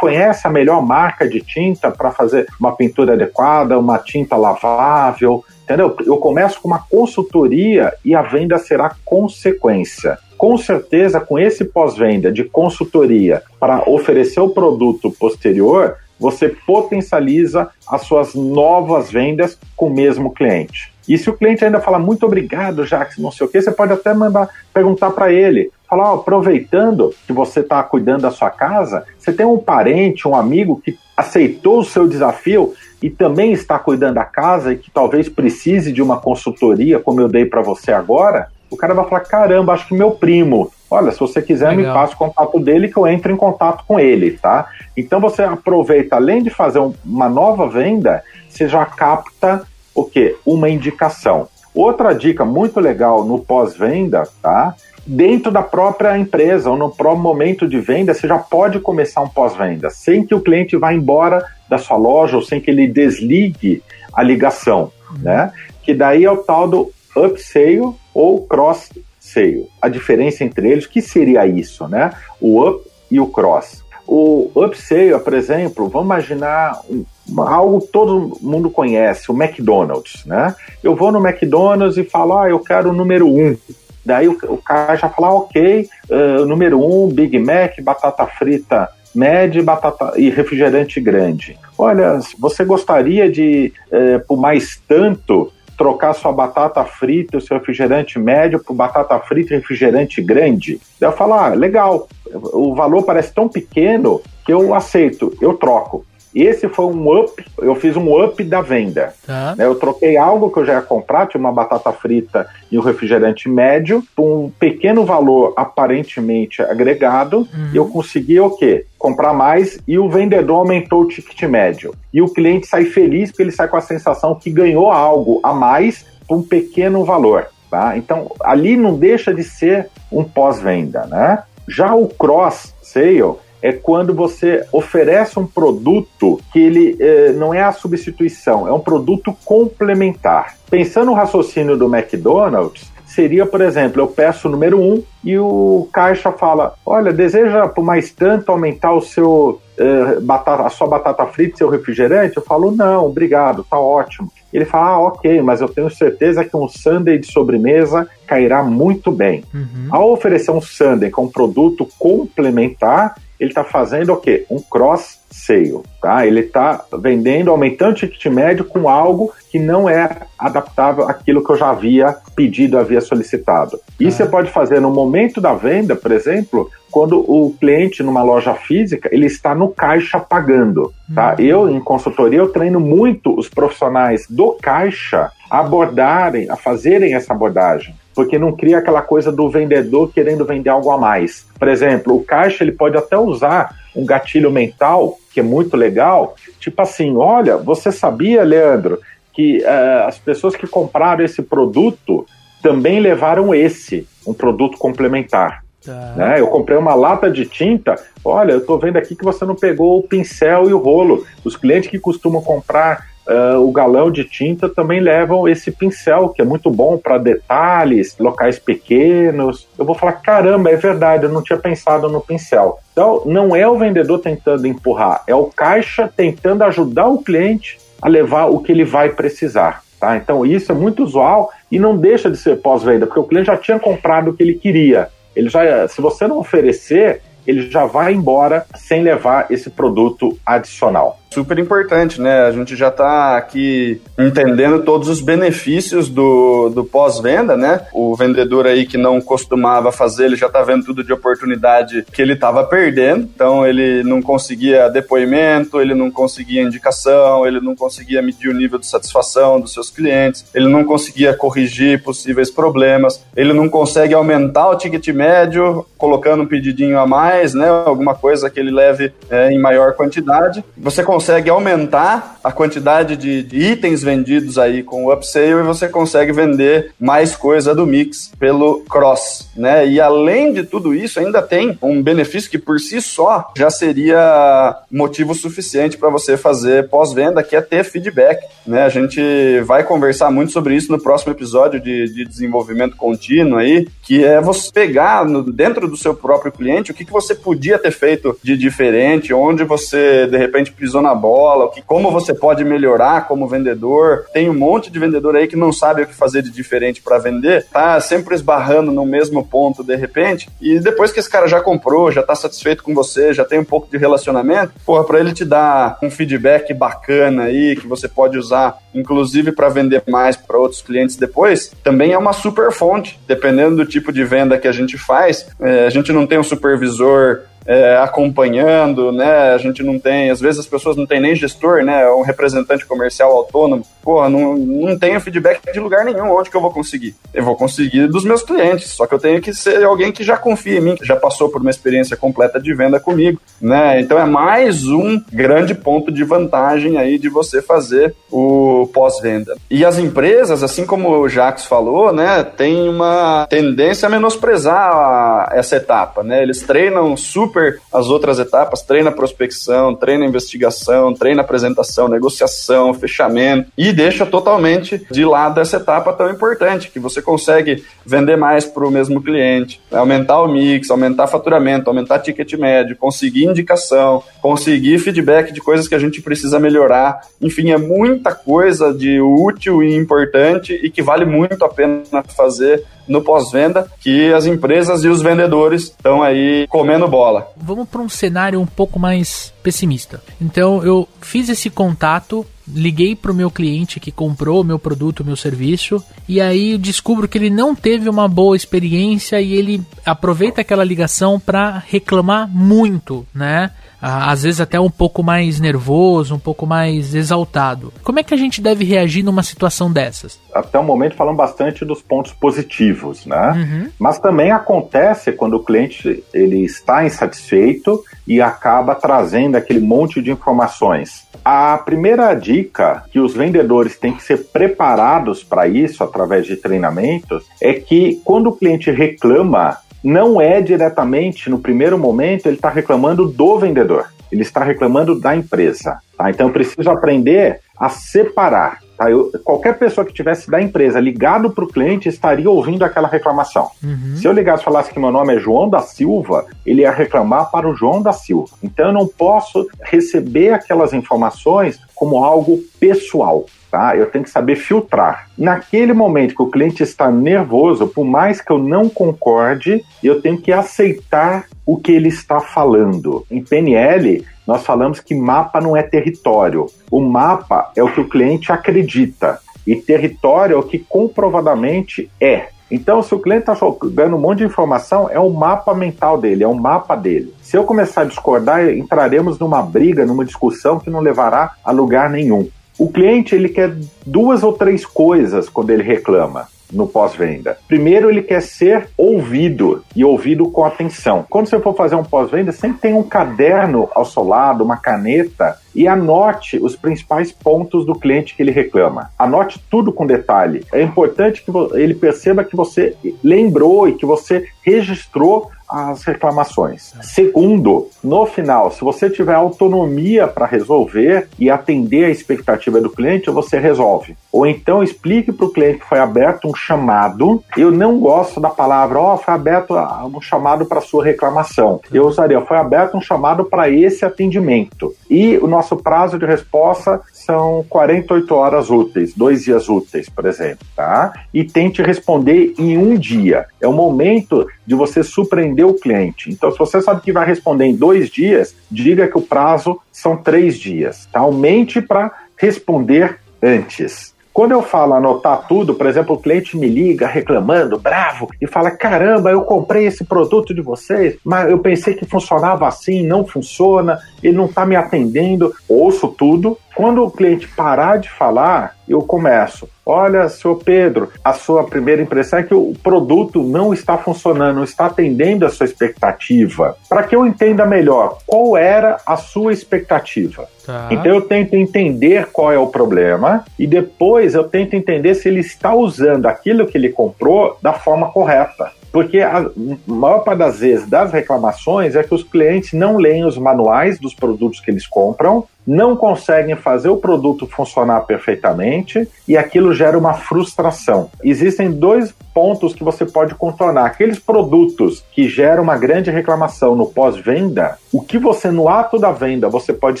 [0.00, 5.44] conhece a melhor marca de tinta para fazer uma pintura adequada, uma tinta lavável?
[5.62, 5.96] Entendeu?
[6.04, 10.18] Eu começo com uma consultoria e a venda será consequência.
[10.36, 18.00] Com certeza, com esse pós-venda de consultoria para oferecer o produto posterior, você potencializa as
[18.00, 20.90] suas novas vendas com o mesmo cliente.
[21.06, 23.92] E se o cliente ainda fala muito obrigado, Jax, não sei o que, você pode
[23.92, 25.70] até mandar perguntar para ele.
[25.86, 30.34] Falar, ó, aproveitando que você está cuidando da sua casa, você tem um parente, um
[30.34, 35.28] amigo que aceitou o seu desafio e também está cuidando da casa e que talvez
[35.28, 39.72] precise de uma consultoria, como eu dei para você agora, o cara vai falar: caramba,
[39.72, 40.70] acho que meu primo.
[40.90, 41.92] Olha, se você quiser, Legal.
[41.94, 44.68] me passa o contato dele que eu entro em contato com ele, tá?
[44.96, 49.62] Então você aproveita, além de fazer um- uma nova venda, você já capta
[49.94, 50.36] o quê?
[50.46, 51.48] Uma indicação.
[51.74, 54.74] Outra dica muito legal no pós-venda, tá?
[55.06, 59.28] Dentro da própria empresa ou no próprio momento de venda, você já pode começar um
[59.28, 63.82] pós-venda, sem que o cliente vá embora da sua loja ou sem que ele desligue
[64.12, 65.50] a ligação, né?
[65.82, 69.66] Que daí é o tal do upsale ou cross-sale.
[69.82, 72.12] A diferença entre eles, que seria isso, né?
[72.40, 73.82] O up e o cross.
[74.06, 77.04] O upsale, por exemplo, vamos imaginar um-
[77.42, 80.54] algo todo mundo conhece, o McDonald's, né?
[80.82, 83.56] Eu vou no McDonald's e falo, ah, eu quero o número um.
[84.04, 88.90] Daí o, o cara já fala, ah, ok, uh, número um, Big Mac, batata frita
[89.14, 91.56] média batata e refrigerante grande.
[91.78, 98.18] Olha, você gostaria de, eh, por mais tanto, trocar sua batata frita o seu refrigerante
[98.18, 100.80] médio por batata frita e refrigerante grande?
[101.00, 106.04] Daí eu falo, ah, legal, o valor parece tão pequeno que eu aceito, eu troco.
[106.34, 109.14] Esse foi um up, eu fiz um up da venda.
[109.26, 109.54] Tá.
[109.56, 109.64] né?
[109.64, 113.48] Eu troquei algo que eu já ia comprar, tinha uma batata frita e um refrigerante
[113.48, 117.70] médio, por um pequeno valor aparentemente agregado, Uhum.
[117.74, 118.84] eu consegui o quê?
[118.98, 121.94] Comprar mais e o vendedor aumentou o ticket médio.
[122.12, 125.52] E o cliente sai feliz porque ele sai com a sensação que ganhou algo a
[125.52, 127.46] mais por um pequeno valor.
[127.70, 127.96] Tá?
[127.96, 131.06] Então, ali não deixa de ser um pós-venda.
[131.06, 131.42] Né?
[131.68, 133.34] Já o cross-sale
[133.64, 138.78] é quando você oferece um produto que ele eh, não é a substituição, é um
[138.78, 140.54] produto complementar.
[140.68, 145.88] Pensando no raciocínio do McDonald's, seria, por exemplo, eu peço o número um e o
[145.90, 151.24] caixa fala: olha, deseja por mais tanto aumentar o seu eh, batata, a sua batata
[151.24, 152.36] frita e seu refrigerante?
[152.36, 154.30] Eu falo: não, obrigado, tá ótimo.
[154.52, 159.10] Ele fala: ah, ok, mas eu tenho certeza que um sundae de sobremesa cairá muito
[159.10, 159.42] bem.
[159.54, 159.88] Uhum.
[159.90, 164.46] Ao oferecer um sundae com um produto complementar, ele está fazendo o quê?
[164.50, 166.26] Um cross sale, tá?
[166.26, 171.50] Ele está vendendo, aumentando o ticket médio com algo que não é adaptável àquilo que
[171.50, 173.78] eu já havia pedido, havia solicitado.
[173.98, 174.10] E Ah.
[174.10, 179.08] você pode fazer no momento da venda, por exemplo, quando o cliente numa loja física,
[179.12, 181.34] ele está no caixa pagando, tá?
[181.40, 187.32] Eu, em consultoria, eu treino muito os profissionais do caixa a abordarem, a fazerem essa
[187.32, 187.94] abordagem.
[188.14, 191.46] Porque não cria aquela coisa do vendedor querendo vender algo a mais.
[191.58, 196.36] Por exemplo, o caixa ele pode até usar um gatilho mental que é muito legal,
[196.60, 199.00] tipo assim, olha, você sabia, Leandro,
[199.32, 202.24] que uh, as pessoas que compraram esse produto
[202.62, 205.64] também levaram esse, um produto complementar.
[205.84, 206.14] Tá.
[206.16, 206.40] Né?
[206.40, 207.96] Eu comprei uma lata de tinta.
[208.24, 211.26] Olha, eu estou vendo aqui que você não pegou o pincel e o rolo.
[211.44, 216.42] Os clientes que costumam comprar uh, o galão de tinta também levam esse pincel, que
[216.42, 219.68] é muito bom para detalhes, locais pequenos.
[219.78, 222.78] Eu vou falar: caramba, é verdade, eu não tinha pensado no pincel.
[222.92, 228.08] Então, não é o vendedor tentando empurrar, é o caixa tentando ajudar o cliente a
[228.08, 229.82] levar o que ele vai precisar.
[229.98, 230.16] Tá?
[230.16, 233.56] Então, isso é muito usual e não deixa de ser pós-venda, porque o cliente já
[233.56, 235.08] tinha comprado o que ele queria.
[235.34, 241.18] Ele já, se você não oferecer, ele já vai embora sem levar esse produto adicional
[241.34, 242.42] super importante, né?
[242.42, 247.80] A gente já está aqui entendendo todos os benefícios do, do pós-venda, né?
[247.92, 252.22] O vendedor aí que não costumava fazer, ele já está vendo tudo de oportunidade que
[252.22, 253.28] ele estava perdendo.
[253.34, 258.78] Então ele não conseguia depoimento, ele não conseguia indicação, ele não conseguia medir o nível
[258.78, 264.68] de satisfação dos seus clientes, ele não conseguia corrigir possíveis problemas, ele não consegue aumentar
[264.68, 267.68] o ticket médio colocando um pedidinho a mais, né?
[267.68, 270.62] Alguma coisa que ele leve é, em maior quantidade.
[270.76, 275.62] Você consegue consegue aumentar a quantidade de, de itens vendidos aí com o upsale e
[275.62, 279.88] você consegue vender mais coisa do mix pelo cross, né?
[279.88, 284.76] E além de tudo isso, ainda tem um benefício que por si só já seria
[284.90, 288.82] motivo suficiente para você fazer pós-venda, que é ter feedback, né?
[288.82, 289.22] A gente
[289.62, 294.42] vai conversar muito sobre isso no próximo episódio de, de desenvolvimento contínuo aí, que é
[294.42, 298.38] você pegar no, dentro do seu próprio cliente o que, que você podia ter feito
[298.42, 303.48] de diferente, onde você de repente pisou na bola, que, como você pode melhorar como
[303.48, 304.26] vendedor.
[304.32, 307.18] Tem um monte de vendedor aí que não sabe o que fazer de diferente para
[307.18, 311.60] vender, tá sempre esbarrando no mesmo ponto de repente, e depois que esse cara já
[311.60, 315.32] comprou, já tá satisfeito com você, já tem um pouco de relacionamento, porra, para ele
[315.32, 320.58] te dar um feedback bacana aí que você pode usar inclusive para vender mais para
[320.58, 324.72] outros clientes depois, também é uma super fonte, dependendo do tipo de venda que a
[324.72, 325.46] gente faz.
[325.60, 329.52] É, a gente não tem um supervisor é, acompanhando, né?
[329.52, 332.08] A gente não tem, às vezes as pessoas não têm nem gestor, né?
[332.10, 333.86] Um representante comercial autônomo.
[334.02, 336.30] Porra, não, não tenho feedback de lugar nenhum.
[336.30, 337.14] Onde que eu vou conseguir?
[337.32, 338.90] Eu vou conseguir dos meus clientes.
[338.90, 341.48] Só que eu tenho que ser alguém que já confia em mim, que já passou
[341.48, 344.00] por uma experiência completa de venda comigo, né?
[344.00, 349.56] Então é mais um grande ponto de vantagem aí de você fazer o pós-venda.
[349.70, 352.44] E as empresas, assim como o Jacques falou, né?
[352.44, 356.42] Tem uma tendência a menosprezar essa etapa, né?
[356.42, 363.70] Eles treinam super super as outras etapas, treina prospecção, treina investigação, treina apresentação, negociação, fechamento
[363.78, 368.86] e deixa totalmente de lado essa etapa tão importante que você consegue vender mais para
[368.86, 375.52] o mesmo cliente, aumentar o mix, aumentar faturamento, aumentar ticket médio, conseguir indicação, conseguir feedback
[375.52, 377.20] de coisas que a gente precisa melhorar.
[377.40, 382.84] Enfim, é muita coisa de útil e importante e que vale muito a pena fazer
[383.06, 387.43] no pós-venda que as empresas e os vendedores estão aí comendo bola.
[387.56, 390.22] Vamos para um cenário um pouco mais pessimista.
[390.40, 395.20] Então eu fiz esse contato, liguei para o meu cliente que comprou o meu produto,
[395.20, 399.82] o meu serviço, e aí descubro que ele não teve uma boa experiência e ele
[400.04, 403.70] aproveita aquela ligação para reclamar muito, né?
[404.06, 407.92] às vezes até um pouco mais nervoso, um pouco mais exaltado.
[408.02, 410.38] Como é que a gente deve reagir numa situação dessas?
[410.52, 413.52] Até o momento falamos bastante dos pontos positivos, né?
[413.52, 413.90] Uhum.
[413.98, 420.30] Mas também acontece quando o cliente ele está insatisfeito e acaba trazendo aquele monte de
[420.30, 421.26] informações.
[421.44, 427.44] A primeira dica que os vendedores têm que ser preparados para isso através de treinamentos
[427.60, 433.26] é que quando o cliente reclama não é diretamente, no primeiro momento, ele está reclamando
[433.26, 435.98] do vendedor, ele está reclamando da empresa.
[436.16, 436.30] Tá?
[436.30, 438.83] Então eu preciso aprender a separar.
[438.96, 439.10] Tá?
[439.10, 443.70] Eu, qualquer pessoa que tivesse da empresa ligado para o cliente estaria ouvindo aquela reclamação.
[443.82, 444.16] Uhum.
[444.16, 447.50] Se eu ligasse e falasse que meu nome é João da Silva, ele ia reclamar
[447.50, 448.54] para o João da Silva.
[448.62, 453.96] Então eu não posso receber aquelas informações como algo pessoal tá?
[453.96, 455.28] Eu tenho que saber filtrar.
[455.36, 460.38] Naquele momento que o cliente está nervoso, por mais que eu não concorde, eu tenho
[460.38, 463.26] que aceitar o que ele está falando.
[463.28, 466.66] Em PNL, nós falamos que mapa não é território.
[466.90, 469.40] O mapa é o que o cliente acredita.
[469.66, 472.48] E território é o que comprovadamente é.
[472.70, 476.44] Então, se o cliente está jogando um monte de informação, é o mapa mental dele,
[476.44, 477.32] é o mapa dele.
[477.42, 482.10] Se eu começar a discordar, entraremos numa briga, numa discussão que não levará a lugar
[482.10, 482.48] nenhum.
[482.78, 486.48] O cliente ele quer duas ou três coisas quando ele reclama.
[486.74, 487.56] No pós-venda.
[487.66, 491.24] Primeiro, ele quer ser ouvido e ouvido com atenção.
[491.28, 495.58] Quando você for fazer um pós-venda, sempre tem um caderno ao seu lado, uma caneta
[495.74, 499.10] e anote os principais pontos do cliente que ele reclama.
[499.18, 500.64] Anote tudo com detalhe.
[500.72, 506.94] É importante que ele perceba que você lembrou e que você registrou as reclamações.
[507.02, 513.30] Segundo, no final, se você tiver autonomia para resolver e atender a expectativa do cliente,
[513.30, 514.16] você resolve.
[514.30, 517.42] Ou então explique para o cliente que foi aberto um chamado.
[517.56, 519.74] Eu não gosto da palavra, ó, oh, foi aberto
[520.12, 521.80] um chamado para sua reclamação.
[521.92, 524.94] Eu usaria, foi aberto um chamado para esse atendimento.
[525.08, 530.66] E o nosso prazo de resposta são 48 horas úteis, dois dias úteis, por exemplo,
[530.76, 531.12] tá?
[531.32, 533.46] E tente responder em um dia.
[533.60, 536.30] É o momento de você surpreender o cliente.
[536.30, 540.16] Então, se você sabe que vai responder em dois dias, diga que o prazo são
[540.16, 541.08] três dias.
[541.12, 541.20] Tá?
[541.20, 544.13] Aumente para responder antes.
[544.34, 548.68] Quando eu falo anotar tudo, por exemplo, o cliente me liga reclamando, bravo, e fala:
[548.72, 554.00] caramba, eu comprei esse produto de vocês, mas eu pensei que funcionava assim, não funciona,
[554.20, 555.54] ele não está me atendendo.
[555.68, 556.58] Ouço tudo.
[556.74, 559.68] Quando o cliente parar de falar, eu começo.
[559.86, 564.64] Olha, senhor Pedro, a sua primeira impressão é que o produto não está funcionando, não
[564.64, 566.76] está atendendo a sua expectativa.
[566.88, 570.48] Para que eu entenda melhor, qual era a sua expectativa?
[570.64, 570.88] Tá.
[570.90, 575.40] Então eu tento entender qual é o problema e depois eu tento entender se ele
[575.40, 578.70] está usando aquilo que ele comprou da forma correta.
[578.90, 579.44] Porque a
[579.86, 584.14] maior parte das vezes das reclamações é que os clientes não leem os manuais dos
[584.14, 590.14] produtos que eles compram não conseguem fazer o produto funcionar perfeitamente e aquilo gera uma
[590.14, 591.10] frustração.
[591.22, 593.86] Existem dois pontos que você pode contornar.
[593.86, 599.12] Aqueles produtos que geram uma grande reclamação no pós-venda, o que você, no ato da
[599.12, 600.00] venda, você pode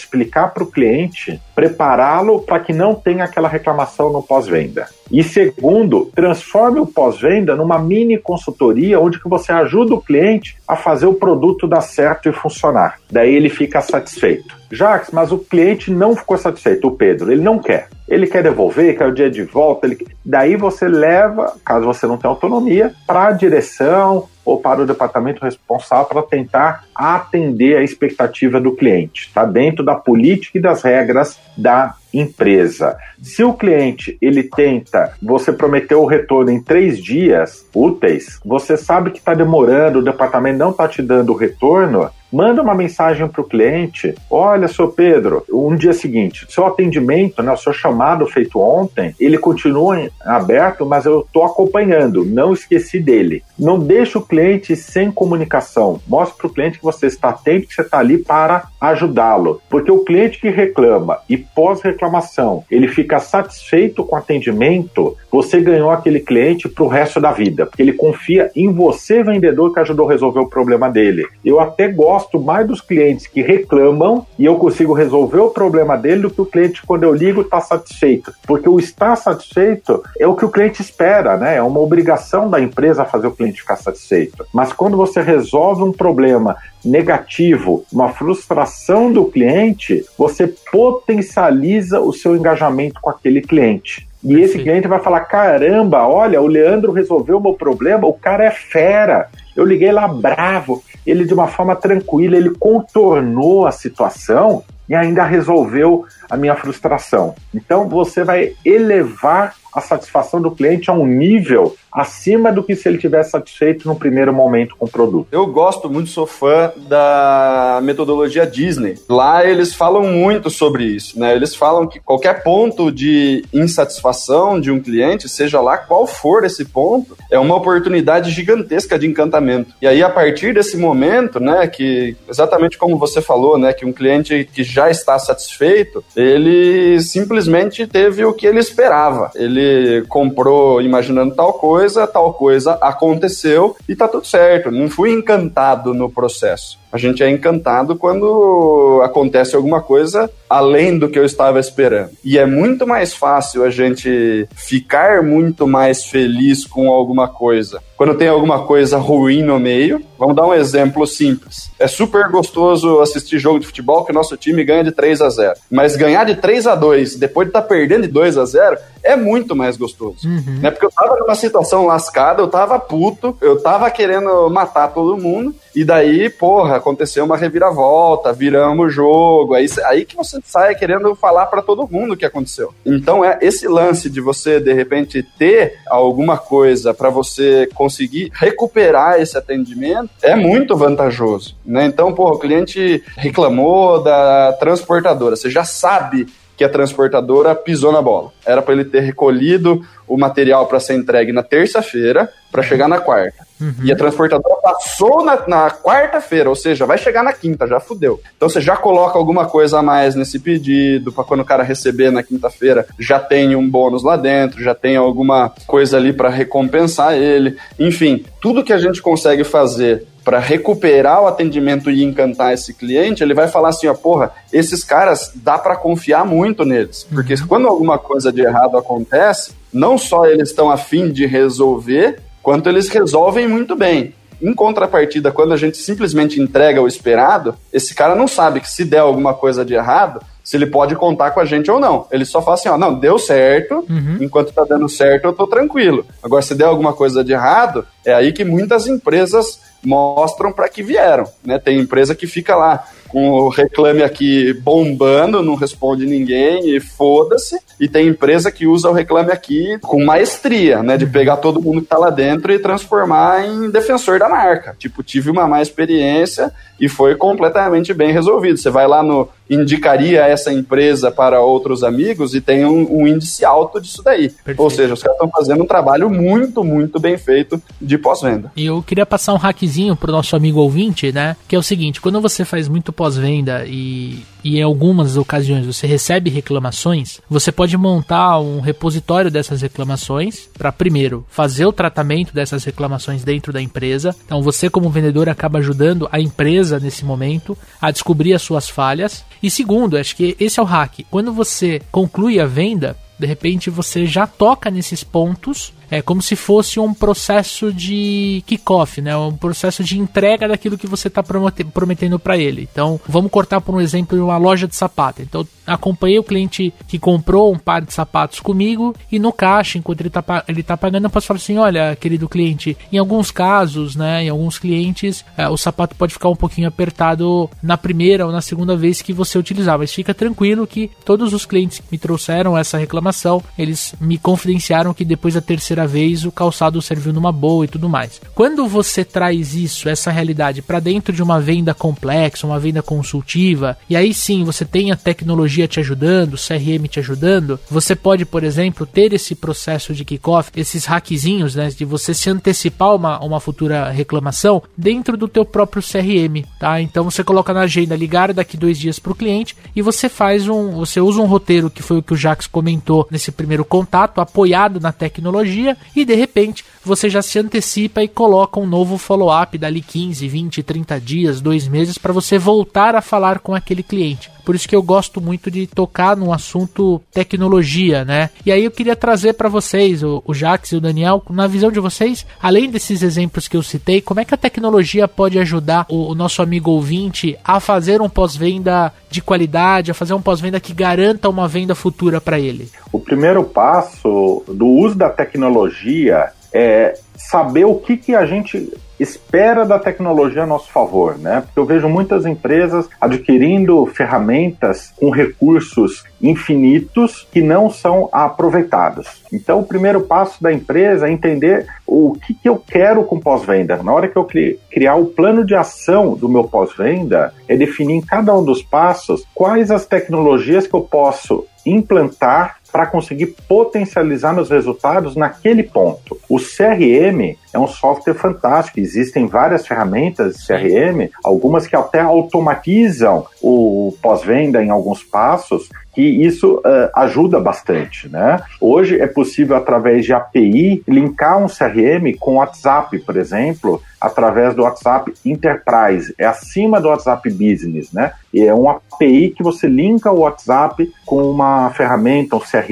[0.00, 4.88] explicar para o cliente, prepará-lo para que não tenha aquela reclamação no pós-venda.
[5.10, 10.74] E segundo, transforme o pós-venda numa mini consultoria onde que você ajuda o cliente a
[10.74, 12.98] fazer o produto dar certo e funcionar.
[13.14, 14.56] Daí ele fica satisfeito.
[14.72, 17.86] Jacques, mas o cliente não ficou satisfeito, o Pedro, ele não quer.
[18.08, 19.86] Ele quer devolver, quer o dia de volta.
[19.86, 20.04] Ele...
[20.24, 25.44] Daí você leva, caso você não tenha autonomia, para a direção ou para o departamento
[25.44, 29.28] responsável para tentar atender a expectativa do cliente.
[29.28, 32.96] Está dentro da política e das regras da empresa.
[33.22, 39.12] Se o cliente ele tenta, você prometeu o retorno em três dias úteis, você sabe
[39.12, 43.40] que está demorando, o departamento não está te dando o retorno, manda uma mensagem para
[43.40, 48.58] o cliente: olha, seu Pedro, um dia seguinte, seu atendimento, né, o seu chamado feito
[48.58, 53.42] ontem, ele continua aberto, mas eu estou acompanhando, não esqueci dele.
[53.58, 56.00] Não deixe o cliente sem comunicação.
[56.08, 59.60] Mostre para o cliente que você está atento, que você está ali para ajudá-lo.
[59.70, 65.90] Porque o cliente que reclama e pós-reclamação, ele fica satisfeito com o atendimento, você ganhou
[65.90, 70.08] aquele cliente para o resto da vida, porque ele confia em você, vendedor, que ajudou
[70.08, 71.26] a resolver o problema dele.
[71.44, 75.96] Eu até gosto gosto mais dos clientes que reclamam e eu consigo resolver o problema
[75.96, 78.32] dele do que o cliente, quando eu ligo, está satisfeito.
[78.46, 81.56] Porque o estar satisfeito é o que o cliente espera, né?
[81.56, 84.44] É uma obrigação da empresa fazer o cliente ficar satisfeito.
[84.52, 92.36] Mas quando você resolve um problema negativo, uma frustração do cliente, você potencializa o seu
[92.36, 94.08] engajamento com aquele cliente.
[94.24, 98.44] E esse cliente vai falar: caramba, olha, o Leandro resolveu o meu problema, o cara
[98.44, 99.28] é fera.
[99.54, 105.24] Eu liguei lá bravo, ele de uma forma tranquila, ele contornou a situação e ainda
[105.24, 107.34] resolveu a minha frustração.
[107.54, 112.88] Então você vai elevar a satisfação do cliente a um nível acima do que se
[112.88, 115.28] ele tivesse satisfeito no primeiro momento com o produto.
[115.30, 118.98] Eu gosto muito, sou fã da metodologia Disney.
[119.08, 121.34] Lá eles falam muito sobre isso, né?
[121.34, 126.64] Eles falam que qualquer ponto de insatisfação de um cliente, seja lá qual for esse
[126.64, 129.72] ponto, é uma oportunidade gigantesca de encantamento.
[129.80, 133.92] E aí a partir desse momento, né, que exatamente como você falou, né, que um
[133.92, 139.30] cliente que já está satisfeito, ele simplesmente teve o que ele esperava.
[139.34, 139.63] Ele
[140.08, 144.70] comprou imaginando tal coisa, tal coisa aconteceu e tá tudo certo.
[144.70, 146.78] Não fui encantado no processo.
[146.92, 152.10] A gente é encantado quando acontece alguma coisa além do que eu estava esperando.
[152.24, 158.18] E é muito mais fácil a gente ficar muito mais feliz com alguma coisa quando
[158.18, 160.04] tem alguma coisa ruim no meio.
[160.18, 161.70] Vamos dar um exemplo simples.
[161.78, 165.30] É super gostoso assistir jogo de futebol que o nosso time ganha de 3 a
[165.30, 165.54] 0.
[165.70, 168.76] Mas ganhar de 3 a 2 depois de estar tá perdendo de 2 a 0
[169.02, 170.28] é muito mais gostoso.
[170.28, 170.58] Uhum.
[170.60, 170.70] Né?
[170.70, 175.54] Porque eu tava numa situação lascada, eu tava puto, eu tava querendo matar todo mundo
[175.74, 181.14] e daí, porra, aconteceu uma reviravolta, viramos o jogo, aí, aí que você sai querendo
[181.14, 182.72] falar para todo mundo o que aconteceu.
[182.84, 189.20] Então é esse lance de você de repente ter alguma coisa para você conseguir recuperar
[189.20, 191.86] esse atendimento é muito vantajoso, né?
[191.86, 198.00] Então, porra, o cliente reclamou da transportadora, você já sabe que a transportadora pisou na
[198.00, 198.32] bola.
[198.46, 203.00] Era para ele ter recolhido o material para ser entregue na terça-feira para chegar na
[203.00, 203.44] quarta.
[203.64, 203.84] Uhum.
[203.84, 208.20] E a transportadora passou na, na quarta-feira, ou seja, vai chegar na quinta, já fudeu.
[208.36, 212.10] Então você já coloca alguma coisa a mais nesse pedido, para quando o cara receber
[212.10, 217.14] na quinta-feira, já tem um bônus lá dentro, já tem alguma coisa ali para recompensar
[217.14, 217.56] ele.
[217.78, 223.22] Enfim, tudo que a gente consegue fazer para recuperar o atendimento e encantar esse cliente,
[223.22, 227.46] ele vai falar assim, ó, porra, esses caras dá para confiar muito neles, porque uhum.
[227.46, 232.88] quando alguma coisa de errado acontece, não só eles estão afim de resolver, quanto eles
[232.88, 234.14] resolvem muito bem.
[234.40, 238.84] Em contrapartida, quando a gente simplesmente entrega o esperado, esse cara não sabe que se
[238.84, 242.06] der alguma coisa de errado, se ele pode contar com a gente ou não.
[242.12, 244.18] Ele só fala assim, ó, não, deu certo, uhum.
[244.20, 246.04] enquanto tá dando certo eu tô tranquilo.
[246.22, 250.82] Agora, se der alguma coisa de errado, é aí que muitas empresas mostram para que
[250.82, 251.58] vieram, né?
[251.58, 257.56] Tem empresa que fica lá com o reclame aqui bombando, não responde ninguém e foda-se.
[257.78, 260.96] E tem empresa que usa o reclame aqui com maestria, né?
[260.96, 264.74] De pegar todo mundo que tá lá dentro e transformar em defensor da marca.
[264.76, 268.58] Tipo, tive uma má experiência e foi completamente bem resolvido.
[268.58, 273.44] Você vai lá no indicaria essa empresa para outros amigos e tem um, um índice
[273.44, 274.30] alto disso daí.
[274.30, 274.62] Perfeito.
[274.62, 278.50] Ou seja, os caras estão fazendo um trabalho muito, muito bem feito de pós-venda.
[278.56, 281.36] E eu queria passar um hackzinho pro nosso amigo ouvinte, né?
[281.46, 285.86] Que é o seguinte, quando você faz muito pós-venda e, e em algumas ocasiões você
[285.86, 292.62] recebe reclamações, você pode montar um repositório dessas reclamações para primeiro fazer o tratamento dessas
[292.62, 294.14] reclamações dentro da empresa.
[294.26, 299.24] Então você como vendedor acaba ajudando a empresa nesse momento a descobrir as suas falhas.
[299.42, 301.00] E segundo, acho que esse é o hack.
[301.10, 306.34] Quando você conclui a venda, de repente você já toca nesses pontos é como se
[306.34, 309.16] fosse um processo de kickoff, né?
[309.16, 312.68] Um processo de entrega daquilo que você está prometendo para ele.
[312.70, 315.22] Então, vamos cortar por um exemplo uma loja de sapato.
[315.22, 320.00] Então, acompanhei o cliente que comprou um par de sapatos comigo e no caixa, enquanto
[320.00, 323.96] ele está ele tá pagando, eu posso falar assim: olha, querido cliente, em alguns casos,
[323.96, 324.24] né?
[324.24, 328.40] Em alguns clientes, é, o sapato pode ficar um pouquinho apertado na primeira ou na
[328.40, 332.56] segunda vez que você utilizar, mas fica tranquilo que todos os clientes que me trouxeram
[332.56, 337.64] essa reclamação, eles me confidenciaram que depois da terceira vez o calçado serviu numa boa
[337.64, 338.20] e tudo mais.
[338.34, 343.76] Quando você traz isso, essa realidade, para dentro de uma venda complexa, uma venda consultiva,
[343.88, 348.44] e aí sim você tem a tecnologia te ajudando, CRM te ajudando, você pode, por
[348.44, 353.40] exemplo, ter esse processo de kickoff, esses hackzinhos, né, de você se antecipar uma, uma
[353.40, 356.80] futura reclamação dentro do teu próprio CRM, tá?
[356.80, 360.48] Então você coloca na agenda ligar daqui dois dias para o cliente e você faz
[360.48, 364.20] um, você usa um roteiro que foi o que o Jax comentou nesse primeiro contato,
[364.20, 369.56] apoiado na tecnologia e de repente você já se antecipa e coloca um novo follow-up
[369.56, 374.30] dali 15, 20, 30 dias, dois meses para você voltar a falar com aquele cliente.
[374.44, 378.30] Por isso que eu gosto muito de tocar no assunto tecnologia, né?
[378.44, 381.70] E aí eu queria trazer para vocês, o, o Jax e o Daniel, na visão
[381.70, 385.86] de vocês, além desses exemplos que eu citei, como é que a tecnologia pode ajudar
[385.88, 390.60] o, o nosso amigo ouvinte a fazer um pós-venda de qualidade, a fazer um pós-venda
[390.60, 392.68] que garanta uma venda futura para ele?
[392.92, 399.64] O primeiro passo do uso da tecnologia é saber o que, que a gente espera
[399.64, 401.40] da tecnologia a nosso favor, né?
[401.40, 409.22] Porque eu vejo muitas empresas adquirindo ferramentas com recursos infinitos que não são aproveitados.
[409.32, 413.82] Então, o primeiro passo da empresa é entender o que, que eu quero com pós-venda.
[413.82, 414.26] Na hora que eu
[414.70, 419.24] criar o plano de ação do meu pós-venda, é definir em cada um dos passos
[419.34, 426.18] quais as tecnologias que eu posso implantar para conseguir potencializar meus resultados naquele ponto.
[426.28, 428.80] O CRM é um software fantástico.
[428.80, 436.02] Existem várias ferramentas de CRM, algumas que até automatizam o pós-venda em alguns passos, que
[436.02, 438.40] isso uh, ajuda bastante, né?
[438.60, 444.62] Hoje é possível através de API linkar um CRM com WhatsApp, por exemplo, através do
[444.62, 448.12] WhatsApp Enterprise, é acima do WhatsApp Business, né?
[448.32, 452.63] E é um API que você linka o WhatsApp com uma ferramenta, um CRM,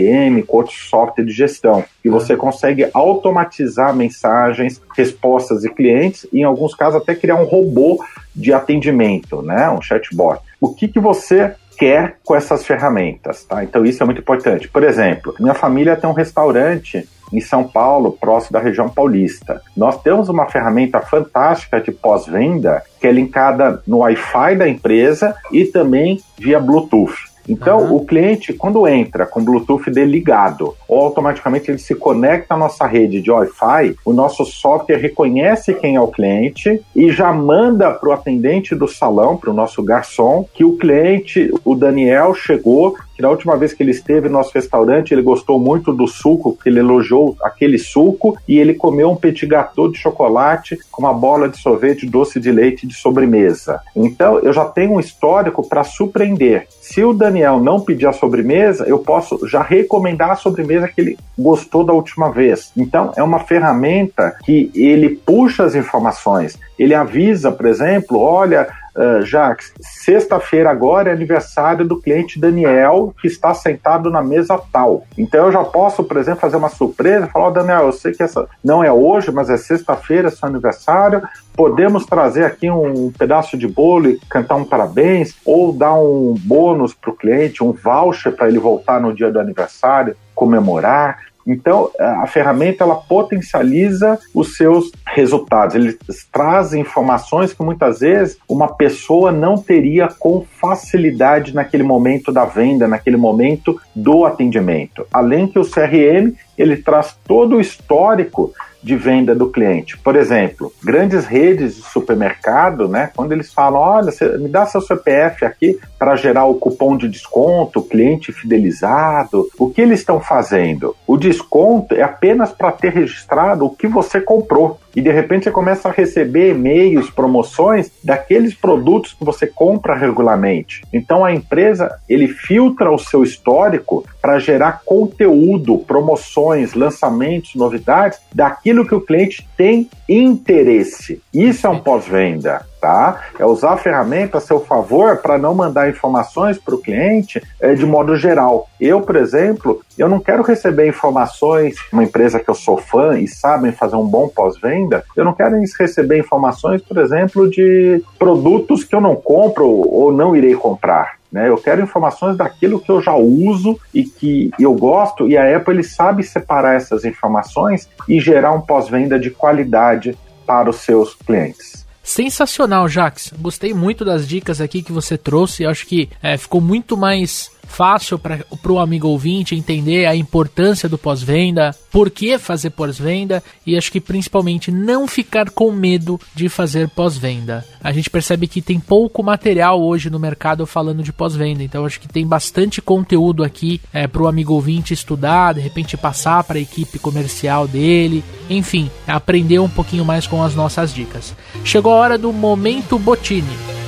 [0.43, 6.45] com outro software de gestão, e você consegue automatizar mensagens, respostas de clientes, e em
[6.45, 8.03] alguns casos até criar um robô
[8.35, 9.69] de atendimento, né?
[9.71, 10.41] Um chatbot.
[10.61, 13.65] O que, que você quer com essas ferramentas, tá?
[13.65, 14.69] Então isso é muito importante.
[14.69, 19.63] Por exemplo, minha família tem um restaurante em São Paulo, próximo da região paulista.
[19.77, 25.65] Nós temos uma ferramenta fantástica de pós-venda que é linkada no Wi-Fi da empresa e
[25.65, 27.32] também via Bluetooth.
[27.49, 27.97] Então, uhum.
[27.97, 32.57] o cliente, quando entra com o Bluetooth dele ligado, ou automaticamente ele se conecta à
[32.57, 37.91] nossa rede de Wi-Fi, o nosso software reconhece quem é o cliente e já manda
[37.91, 42.97] para o atendente do salão, para o nosso garçom, que o cliente, o Daniel, chegou
[43.15, 46.57] que na última vez que ele esteve no nosso restaurante, ele gostou muito do suco,
[46.63, 51.13] que ele elogiou aquele suco, e ele comeu um petit gâteau de chocolate com uma
[51.13, 53.81] bola de sorvete doce de leite de sobremesa.
[53.95, 56.67] Então, eu já tenho um histórico para surpreender.
[56.81, 61.19] Se o Daniel não pedir a sobremesa, eu posso já recomendar a sobremesa que ele
[61.39, 62.73] gostou da última vez.
[62.77, 66.59] Então, é uma ferramenta que ele puxa as informações.
[66.79, 73.27] Ele avisa, por exemplo, olha, Uh, Jacques, sexta-feira agora é aniversário do cliente Daniel, que
[73.27, 75.07] está sentado na mesa tal.
[75.17, 78.23] Então eu já posso, por exemplo, fazer uma surpresa, falar, oh, Daniel, eu sei que
[78.23, 81.23] essa não é hoje, mas é sexta-feira, é seu aniversário,
[81.57, 86.93] podemos trazer aqui um pedaço de bolo e cantar um parabéns, ou dar um bônus
[86.93, 91.19] para o cliente, um voucher para ele voltar no dia do aniversário, comemorar.
[91.47, 95.75] Então, a ferramenta ela potencializa os seus resultados.
[95.75, 95.99] Ele
[96.31, 102.89] traz informações que muitas vezes uma pessoa não teria com facilidade naquele momento da venda,
[102.89, 105.07] naquele momento do atendimento.
[105.13, 108.53] Além que o CRM, ele traz todo o histórico
[108.83, 109.97] de venda do cliente.
[109.97, 115.45] Por exemplo, grandes redes de supermercado, né, quando eles falam, olha, me dá seu CPF
[115.45, 120.97] aqui para gerar o cupom de desconto, cliente fidelizado, o que eles estão fazendo?
[121.07, 125.51] O desconto é apenas para ter registrado o que você comprou e de repente você
[125.51, 130.83] começa a receber e-mails, promoções daqueles produtos que você compra regularmente.
[130.93, 138.87] Então a empresa ele filtra o seu histórico para gerar conteúdo, promoções, lançamentos, novidades daquilo
[138.87, 141.21] que o cliente tem interesse.
[141.33, 143.21] Isso é um pós-venda tá?
[143.39, 147.75] É usar a ferramenta a seu favor para não mandar informações para o cliente é,
[147.75, 148.69] de modo geral.
[148.81, 153.29] Eu, por exemplo, eu não quero receber informações, uma empresa que eu sou fã e
[153.29, 158.97] sabem fazer um bom pós-venda, eu não quero receber informações, por exemplo, de produtos que
[158.97, 161.23] eu não compro ou não irei comprar.
[161.31, 161.49] Né?
[161.49, 165.75] Eu quero informações daquilo que eu já uso e que eu gosto, e a Apple
[165.75, 171.82] ele sabe separar essas informações e gerar um pós-venda de qualidade para os seus clientes.
[172.03, 173.33] Sensacional, Jax.
[173.39, 175.65] Gostei muito das dicas aqui que você trouxe.
[175.65, 180.99] Acho que é, ficou muito mais fácil para o amigo ouvinte entender a importância do
[180.99, 186.89] pós-venda, por que fazer pós-venda e acho que principalmente não ficar com medo de fazer
[186.91, 187.65] pós-venda.
[187.83, 191.99] A gente percebe que tem pouco material hoje no mercado falando de pós-venda, então acho
[191.99, 196.59] que tem bastante conteúdo aqui é, para o amigo ouvinte estudar, de repente passar para
[196.59, 201.35] a equipe comercial dele, enfim, aprender um pouquinho mais com as nossas dicas.
[201.65, 203.82] Chegou a hora do momento Botini.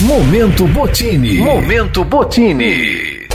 [0.00, 1.36] Momento Botini.
[1.36, 3.28] Momento Botini.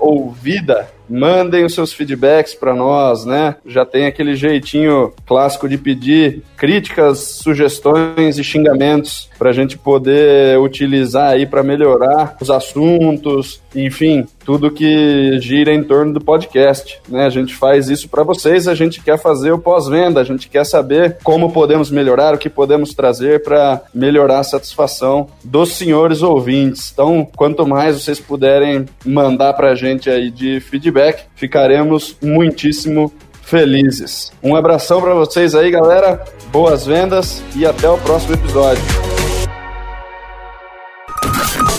[0.00, 3.56] pós-ouvida mandem os seus feedbacks para nós, né?
[3.66, 10.58] Já tem aquele jeitinho clássico de pedir críticas, sugestões e xingamentos para a gente poder
[10.58, 17.00] utilizar aí para melhorar os assuntos, enfim, tudo que gira em torno do podcast.
[17.08, 17.24] Né?
[17.24, 20.64] A gente faz isso para vocês, a gente quer fazer o pós-venda, a gente quer
[20.66, 26.90] saber como podemos melhorar, o que podemos trazer para melhorar a satisfação dos senhores ouvintes.
[26.92, 33.10] Então, quanto mais vocês puderem mandar para a gente aí de feedback, ficaremos muitíssimo
[33.40, 34.32] felizes.
[34.42, 36.22] Um abração para vocês aí, galera.
[36.52, 39.19] Boas vendas e até o próximo episódio.